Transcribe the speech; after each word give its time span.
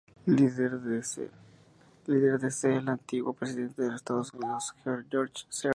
Líder 0.25 0.79
de 0.81 0.99
Dead 2.09 2.49
Cell 2.49 2.83
y 2.83 2.89
antiguo 2.89 3.33
presidente 3.33 3.83
de 3.83 3.89
los 3.89 3.97
Estados 3.97 4.33
Unidos: 4.33 4.73
George 4.83 5.45
Sears. 5.47 5.69